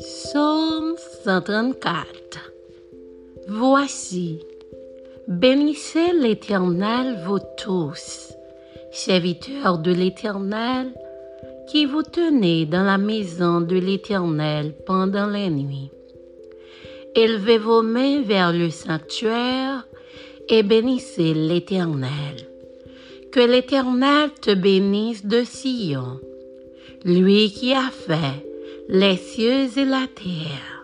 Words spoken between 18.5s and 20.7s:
le sanctuaire et